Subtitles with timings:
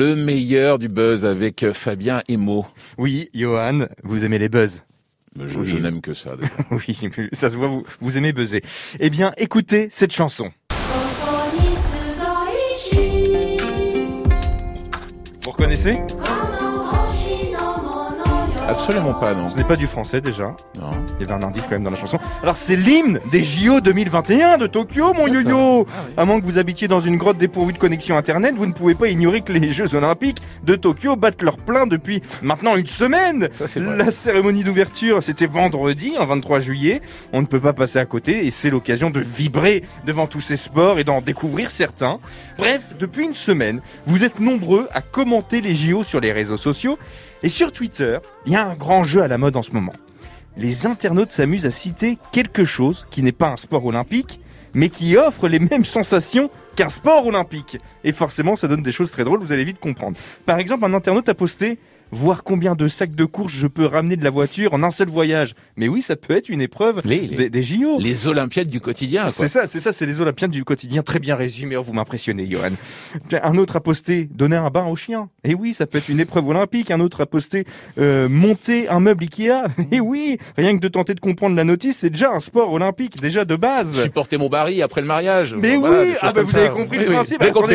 [0.00, 2.64] le meilleur du buzz avec euh, Fabien Emo.
[2.96, 4.84] Oui, Johan, vous aimez les buzz
[5.38, 6.36] je, je n'aime que ça.
[6.70, 6.98] oui,
[7.32, 8.62] ça se voit, vous, vous aimez buzzer.
[8.98, 10.50] Eh bien, écoutez cette chanson.
[15.42, 16.00] Vous reconnaissez?
[18.70, 19.48] Absolument pas, non.
[19.48, 20.54] Ce n'est pas du français déjà.
[20.80, 20.92] non.
[21.18, 22.18] Il y avait un indice quand même dans la chanson.
[22.42, 25.86] Alors c'est l'hymne des JO 2021 de Tokyo, mon yo-yo
[26.16, 28.94] À moins que vous habitiez dans une grotte dépourvue de connexion internet, vous ne pouvez
[28.94, 33.48] pas ignorer que les Jeux Olympiques de Tokyo battent leur plein depuis maintenant une semaine
[33.52, 33.64] Ça.
[33.80, 37.02] La cérémonie d'ouverture, c'était vendredi, un 23 juillet.
[37.32, 40.56] On ne peut pas passer à côté et c'est l'occasion de vibrer devant tous ces
[40.56, 42.20] sports et d'en découvrir certains.
[42.56, 46.98] Bref, depuis une semaine, vous êtes nombreux à commenter les JO sur les réseaux sociaux
[47.42, 49.92] et sur Twitter, il y a un grand jeu à la mode en ce moment.
[50.56, 54.40] Les internautes s'amusent à citer quelque chose qui n'est pas un sport olympique,
[54.74, 57.78] mais qui offre les mêmes sensations qu'un sport olympique.
[58.04, 60.16] Et forcément, ça donne des choses très drôles, vous allez vite comprendre.
[60.46, 61.78] Par exemple, un internaute a posté
[62.12, 65.08] Voir combien de sacs de courses je peux ramener de la voiture en un seul
[65.08, 65.54] voyage.
[65.76, 67.98] Mais oui, ça peut être une épreuve Les, les, des, des JO.
[68.00, 69.28] les Olympiades du quotidien.
[69.28, 71.02] C'est ça, c'est ça, c'est les Olympiades du quotidien.
[71.02, 72.70] Très bien résumé, oh, vous m'impressionnez, Johan.
[73.42, 75.28] Un autre a posté donner un bain au chien.
[75.44, 76.90] Et oui, ça peut être une épreuve olympique.
[76.90, 77.64] Un autre a posté
[77.98, 79.64] euh, monter un meuble Ikea.
[79.92, 83.20] Et oui, rien que de tenter de comprendre la notice, c'est déjà un sport olympique,
[83.20, 84.02] déjà de base.
[84.02, 85.54] Supporter mon baril après le mariage.
[85.56, 86.58] Mais oui, ah bah vous ça.
[86.58, 87.10] avez compris Oui, le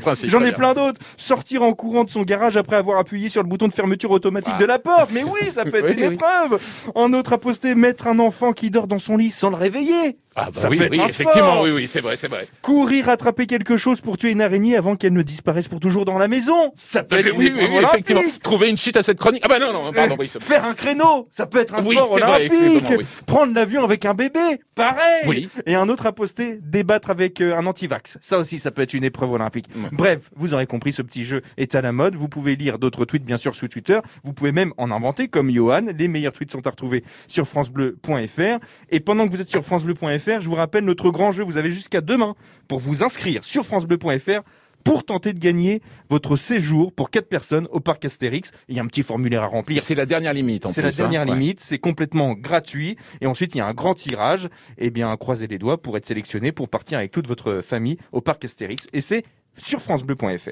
[0.00, 0.28] principe.
[0.30, 0.52] J'en ai bien.
[0.52, 1.00] plein d'autres.
[1.16, 4.56] Sortir en courant de son garage après avoir appuyé sur le bouton de fermeture automatique
[4.58, 5.10] de la porte.
[5.12, 6.14] Mais oui, ça peut être Oui, une oui.
[6.14, 6.60] épreuve.
[6.94, 10.18] Un autre a posté mettre un enfant qui dort dans son lit sans le réveiller.
[10.36, 12.46] Ah bah Ça oui, peut être oui, un effectivement, oui, oui, c'est vrai, c'est vrai.
[12.62, 16.18] Courir attraper quelque chose pour tuer une araignée avant qu'elle ne disparaisse pour toujours dans
[16.18, 16.72] la maison.
[16.76, 18.22] Ça peut être une oui, oui, épreuve oui, effectivement.
[18.42, 19.42] Trouver une suite à cette chronique.
[19.44, 21.84] Ah bah non, non, pardon, Euh, oui, c'est- Faire un créneau, ça peut être un
[21.84, 22.84] Oui, sport vrai, olympique.
[22.98, 23.04] oui.
[23.26, 24.38] Prendre l'avion avec un bébé,
[24.76, 25.24] pareil.
[25.26, 25.48] Oui.
[25.66, 28.18] Et un autre a posté débattre avec euh, un anti-vax.
[28.20, 29.66] Ça aussi, ça peut être une épreuve olympique.
[29.74, 29.88] Ouais.
[29.92, 32.14] Bref, vous aurez compris, ce petit jeu est à la mode.
[32.14, 33.98] Vous pouvez lire d'autres tweets, bien sûr, sur Twitter.
[34.22, 35.86] Vous pouvez même en inventer, comme Johan.
[35.98, 38.58] Les meilleurs tweets sont à retrouver sur francebleu.fr.
[38.90, 41.44] Et pendant que vous êtes sur francebleu.fr, je vous rappelle notre grand jeu.
[41.44, 42.34] Vous avez jusqu'à demain
[42.68, 44.42] pour vous inscrire sur francebleu.fr
[44.84, 48.50] pour tenter de gagner votre séjour pour quatre personnes au parc Astérix.
[48.68, 49.82] Il y a un petit formulaire à remplir.
[49.82, 51.28] C'est la dernière limite, en C'est la dernière hein.
[51.28, 51.34] Ouais.
[51.34, 52.96] limite, c'est complètement gratuit.
[53.20, 54.48] Et ensuite, il y a un grand tirage.
[54.78, 58.20] Eh bien, croisez les doigts pour être sélectionné pour partir avec toute votre famille au
[58.20, 58.86] parc Astérix.
[58.92, 59.24] Et c'est
[59.56, 60.48] sur francebleu.fr.